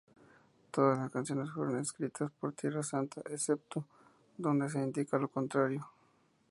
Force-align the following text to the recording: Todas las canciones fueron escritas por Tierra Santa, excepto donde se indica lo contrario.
Todas 0.71 0.97
las 0.97 1.11
canciones 1.11 1.51
fueron 1.51 1.77
escritas 1.79 2.31
por 2.39 2.53
Tierra 2.53 2.81
Santa, 2.81 3.21
excepto 3.29 3.85
donde 4.35 4.67
se 4.67 4.79
indica 4.81 5.19
lo 5.19 5.27
contrario. 5.27 5.87